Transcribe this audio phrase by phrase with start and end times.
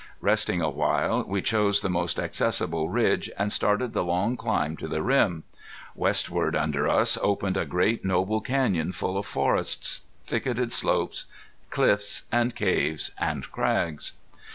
[0.21, 4.87] Resting a while we chose the most accessible ridge and started the long climb to
[4.87, 5.43] the rim.
[5.93, 11.25] Westward under us opened a great noble canyon full of forests, thicketed slopes,
[11.69, 14.13] cliffs and caves and crags.